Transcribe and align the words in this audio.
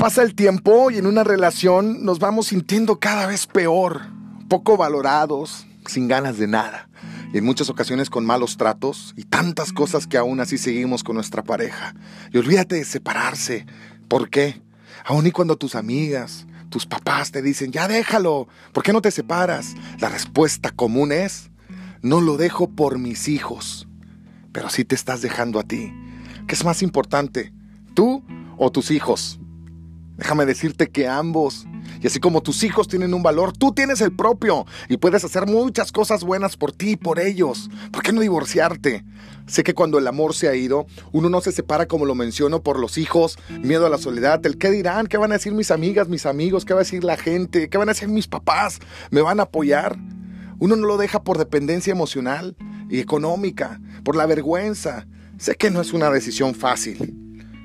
Pasa 0.00 0.22
el 0.22 0.34
tiempo 0.34 0.90
y 0.90 0.96
en 0.96 1.04
una 1.04 1.24
relación 1.24 2.06
nos 2.06 2.20
vamos 2.20 2.46
sintiendo 2.46 2.98
cada 2.98 3.26
vez 3.26 3.46
peor, 3.46 4.00
poco 4.48 4.78
valorados, 4.78 5.66
sin 5.84 6.08
ganas 6.08 6.38
de 6.38 6.46
nada. 6.46 6.88
Y 7.34 7.36
en 7.36 7.44
muchas 7.44 7.68
ocasiones 7.68 8.08
con 8.08 8.24
malos 8.24 8.56
tratos 8.56 9.12
y 9.14 9.24
tantas 9.24 9.74
cosas 9.74 10.06
que 10.06 10.16
aún 10.16 10.40
así 10.40 10.56
seguimos 10.56 11.04
con 11.04 11.16
nuestra 11.16 11.44
pareja. 11.44 11.94
Y 12.32 12.38
olvídate 12.38 12.76
de 12.76 12.86
separarse. 12.86 13.66
¿Por 14.08 14.30
qué? 14.30 14.62
Aún 15.04 15.26
y 15.26 15.32
cuando 15.32 15.58
tus 15.58 15.74
amigas, 15.74 16.46
tus 16.70 16.86
papás 16.86 17.30
te 17.30 17.42
dicen, 17.42 17.70
ya 17.70 17.86
déjalo, 17.86 18.48
¿por 18.72 18.82
qué 18.82 18.94
no 18.94 19.02
te 19.02 19.10
separas? 19.10 19.74
La 19.98 20.08
respuesta 20.08 20.70
común 20.70 21.12
es, 21.12 21.50
no 22.00 22.22
lo 22.22 22.38
dejo 22.38 22.70
por 22.70 22.98
mis 22.98 23.28
hijos, 23.28 23.86
pero 24.50 24.70
sí 24.70 24.86
te 24.86 24.94
estás 24.94 25.20
dejando 25.20 25.60
a 25.60 25.64
ti. 25.64 25.92
¿Qué 26.48 26.54
es 26.54 26.64
más 26.64 26.80
importante, 26.80 27.52
tú 27.92 28.24
o 28.56 28.72
tus 28.72 28.90
hijos? 28.92 29.40
Déjame 30.20 30.44
decirte 30.44 30.90
que 30.90 31.08
ambos, 31.08 31.66
y 32.02 32.06
así 32.06 32.20
como 32.20 32.42
tus 32.42 32.62
hijos 32.62 32.86
tienen 32.88 33.14
un 33.14 33.22
valor, 33.22 33.56
tú 33.56 33.72
tienes 33.72 34.02
el 34.02 34.14
propio 34.14 34.66
y 34.90 34.98
puedes 34.98 35.24
hacer 35.24 35.46
muchas 35.46 35.92
cosas 35.92 36.24
buenas 36.24 36.58
por 36.58 36.72
ti 36.72 36.90
y 36.90 36.96
por 36.96 37.18
ellos. 37.18 37.70
¿Por 37.90 38.02
qué 38.02 38.12
no 38.12 38.20
divorciarte? 38.20 39.02
Sé 39.46 39.62
que 39.62 39.72
cuando 39.72 39.96
el 39.96 40.06
amor 40.06 40.34
se 40.34 40.50
ha 40.50 40.54
ido, 40.54 40.84
uno 41.12 41.30
no 41.30 41.40
se 41.40 41.52
separa 41.52 41.86
como 41.86 42.04
lo 42.04 42.14
menciono 42.14 42.62
por 42.62 42.78
los 42.78 42.98
hijos, 42.98 43.38
miedo 43.62 43.86
a 43.86 43.88
la 43.88 43.96
soledad, 43.96 44.44
el 44.44 44.58
qué 44.58 44.70
dirán, 44.70 45.06
qué 45.06 45.16
van 45.16 45.32
a 45.32 45.36
decir 45.36 45.54
mis 45.54 45.70
amigas, 45.70 46.10
mis 46.10 46.26
amigos, 46.26 46.66
qué 46.66 46.74
va 46.74 46.80
a 46.80 46.84
decir 46.84 47.02
la 47.02 47.16
gente, 47.16 47.70
qué 47.70 47.78
van 47.78 47.88
a 47.88 47.94
decir 47.94 48.08
mis 48.08 48.28
papás, 48.28 48.78
me 49.10 49.22
van 49.22 49.40
a 49.40 49.44
apoyar. 49.44 49.96
Uno 50.58 50.76
no 50.76 50.86
lo 50.86 50.98
deja 50.98 51.24
por 51.24 51.38
dependencia 51.38 51.92
emocional 51.92 52.58
y 52.90 53.00
económica, 53.00 53.80
por 54.04 54.16
la 54.16 54.26
vergüenza. 54.26 55.06
Sé 55.38 55.54
que 55.54 55.70
no 55.70 55.80
es 55.80 55.94
una 55.94 56.10
decisión 56.10 56.54
fácil 56.54 57.16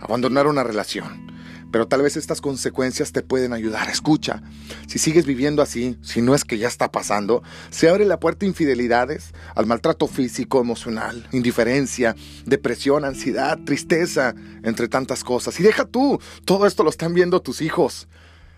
abandonar 0.00 0.48
una 0.48 0.64
relación 0.64 1.29
pero 1.70 1.86
tal 1.86 2.02
vez 2.02 2.16
estas 2.16 2.40
consecuencias 2.40 3.12
te 3.12 3.22
pueden 3.22 3.52
ayudar. 3.52 3.88
Escucha, 3.88 4.42
si 4.86 4.98
sigues 4.98 5.26
viviendo 5.26 5.62
así, 5.62 5.96
si 6.02 6.22
no 6.22 6.34
es 6.34 6.44
que 6.44 6.58
ya 6.58 6.68
está 6.68 6.90
pasando, 6.90 7.42
se 7.70 7.88
abre 7.88 8.04
la 8.04 8.20
puerta 8.20 8.44
a 8.44 8.48
infidelidades, 8.48 9.32
al 9.54 9.66
maltrato 9.66 10.06
físico, 10.06 10.60
emocional, 10.60 11.26
indiferencia, 11.32 12.14
depresión, 12.44 13.04
ansiedad, 13.04 13.58
tristeza, 13.64 14.34
entre 14.62 14.88
tantas 14.88 15.24
cosas. 15.24 15.58
Y 15.60 15.62
deja 15.62 15.84
tú, 15.84 16.20
todo 16.44 16.66
esto 16.66 16.82
lo 16.82 16.90
están 16.90 17.14
viendo 17.14 17.40
tus 17.40 17.60
hijos. 17.62 18.08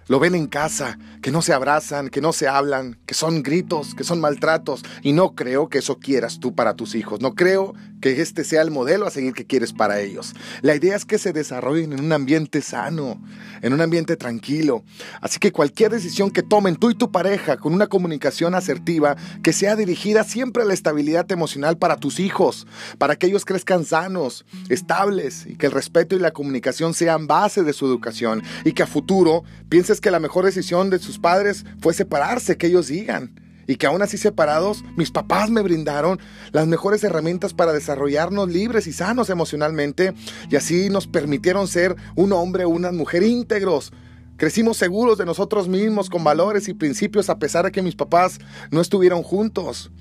Lo 0.09 0.19
ven 0.19 0.35
en 0.35 0.47
casa, 0.47 0.99
que 1.23 1.31
no 1.31 1.43
se 1.43 1.53
abrazan, 1.53 2.09
que 2.09 2.21
no 2.21 2.33
se 2.33 2.49
hablan, 2.49 2.99
que 3.07 3.15
son 3.15 3.43
gritos, 3.43 3.95
que 3.95 4.05
son 4.05 4.21
maltratos. 4.21 4.83
Y 5.03 5.13
no 5.13 5.35
creo 5.35 5.69
que 5.69 5.79
eso 5.79 5.99
quieras 5.99 6.41
tú 6.41 6.55
para 6.55 6.75
tus 6.75 6.95
hijos. 6.95 7.21
No 7.21 7.35
creo 7.35 7.75
que 8.03 8.21
este 8.21 8.43
sea 8.43 8.63
el 8.63 8.71
modelo 8.73 9.07
a 9.07 9.11
seguir 9.11 9.33
que 9.33 9.47
quieres 9.47 9.73
para 9.73 10.01
ellos. 10.01 10.35
La 10.61 10.75
idea 10.75 10.97
es 10.97 11.05
que 11.05 11.19
se 11.19 11.33
desarrollen 11.33 11.93
en 11.93 12.01
un 12.01 12.13
ambiente 12.13 12.61
sano, 12.61 13.23
en 13.63 13.73
un 13.73 13.81
ambiente 13.81 14.17
tranquilo. 14.17 14.85
Así 15.21 15.39
que 15.39 15.53
cualquier 15.53 15.93
decisión 15.93 16.31
que 16.31 16.43
tomen 16.43 16.77
tú 16.77 16.91
y 16.91 16.97
tu 16.97 17.13
pareja 17.13 17.57
con 17.57 17.73
una 17.73 17.87
comunicación 17.87 18.57
asertiva 18.57 19.17
que 19.43 19.53
sea 19.53 19.77
dirigida 19.77 20.25
siempre 20.25 20.65
a 20.65 20.67
la 20.67 20.75
estabilidad 20.75 21.31
emocional 21.31 21.79
para 21.79 21.97
tus 21.97 22.19
hijos, 22.19 22.67
para 22.99 23.15
que 23.15 23.29
ellos 23.29 23.45
crezcan 23.45 23.85
sanos, 23.85 24.45
estables 24.69 25.47
y 25.47 25.55
que 25.55 25.67
el 25.67 25.73
respeto 25.73 26.17
y 26.17 26.19
la 26.19 26.33
comunicación 26.33 26.95
sean 26.95 27.29
base 27.29 27.63
de 27.63 27.73
su 27.73 27.87
educación 27.87 28.43
y 28.65 28.73
que 28.73 28.83
a 28.83 28.87
futuro 28.89 29.45
pienses 29.93 30.01
que 30.01 30.11
la 30.11 30.21
mejor 30.21 30.47
decisión 30.47 30.89
de 30.89 30.99
sus 30.99 31.19
padres 31.19 31.67
fue 31.79 31.93
separarse, 31.93 32.57
que 32.57 32.69
ellos 32.69 32.87
digan 32.87 33.35
y 33.67 33.77
que 33.77 33.87
aún 33.87 34.01
así 34.01 34.17
separados, 34.17 34.83
mis 34.97 35.11
papás 35.11 35.51
me 35.51 35.61
brindaron 35.61 36.19
las 36.51 36.67
mejores 36.67 37.05
herramientas 37.05 37.53
para 37.53 37.75
desarrollarnos 37.75 38.49
libres 38.49 38.87
y 38.87 38.93
sanos 38.95 39.29
emocionalmente 39.29 40.15
y 40.51 40.57
así 40.57 40.89
nos 40.89 41.07
permitieron 41.07 41.69
ser 41.69 41.95
un 42.17 42.33
hombre 42.33 42.65
o 42.65 42.71
una 42.71 42.91
mujer 42.91 43.23
íntegros. 43.23 43.93
Crecimos 44.39 44.79
seguros 44.79 45.19
de 45.19 45.27
nosotros 45.27 45.69
mismos, 45.69 46.09
con 46.09 46.25
valores 46.25 46.69
y 46.69 46.75
principios 46.75 47.29
a 47.29 47.39
pesar 47.39 47.67
de 47.67 47.71
que 47.71 47.83
mis 47.83 47.95
papás 47.95 48.39
no 48.71 48.81
estuvieron 48.81 49.23
juntos. 49.23 49.93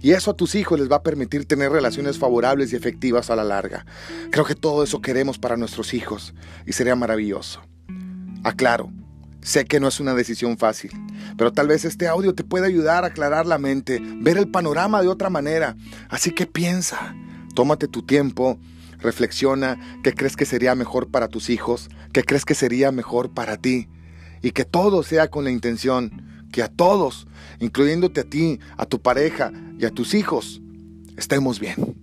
Y 0.00 0.10
eso 0.10 0.32
a 0.32 0.36
tus 0.36 0.56
hijos 0.56 0.80
les 0.80 0.90
va 0.90 0.96
a 0.96 1.02
permitir 1.04 1.46
tener 1.46 1.70
relaciones 1.70 2.18
favorables 2.18 2.72
y 2.72 2.76
efectivas 2.76 3.30
a 3.30 3.36
la 3.36 3.44
larga. 3.44 3.86
Creo 4.32 4.44
que 4.44 4.56
todo 4.56 4.82
eso 4.82 5.00
queremos 5.00 5.38
para 5.38 5.56
nuestros 5.56 5.94
hijos 5.94 6.34
y 6.66 6.72
sería 6.72 6.96
maravilloso. 6.96 7.62
Aclaro, 8.46 8.92
Sé 9.46 9.64
que 9.64 9.78
no 9.78 9.86
es 9.86 10.00
una 10.00 10.16
decisión 10.16 10.58
fácil, 10.58 10.90
pero 11.38 11.52
tal 11.52 11.68
vez 11.68 11.84
este 11.84 12.08
audio 12.08 12.34
te 12.34 12.42
pueda 12.42 12.66
ayudar 12.66 13.04
a 13.04 13.06
aclarar 13.06 13.46
la 13.46 13.58
mente, 13.58 14.02
ver 14.02 14.38
el 14.38 14.48
panorama 14.48 15.00
de 15.02 15.06
otra 15.06 15.30
manera. 15.30 15.76
Así 16.08 16.32
que 16.32 16.46
piensa, 16.46 17.14
tómate 17.54 17.86
tu 17.86 18.02
tiempo, 18.02 18.58
reflexiona 18.98 19.78
qué 20.02 20.14
crees 20.14 20.34
que 20.34 20.46
sería 20.46 20.74
mejor 20.74 21.12
para 21.12 21.28
tus 21.28 21.48
hijos, 21.48 21.90
qué 22.12 22.24
crees 22.24 22.44
que 22.44 22.56
sería 22.56 22.90
mejor 22.90 23.34
para 23.34 23.56
ti, 23.56 23.88
y 24.42 24.50
que 24.50 24.64
todo 24.64 25.04
sea 25.04 25.28
con 25.28 25.44
la 25.44 25.52
intención 25.52 26.48
que 26.50 26.64
a 26.64 26.68
todos, 26.68 27.28
incluyéndote 27.60 28.22
a 28.22 28.24
ti, 28.24 28.58
a 28.76 28.84
tu 28.84 29.00
pareja 29.00 29.52
y 29.78 29.84
a 29.84 29.90
tus 29.92 30.14
hijos, 30.14 30.60
estemos 31.16 31.60
bien. 31.60 31.95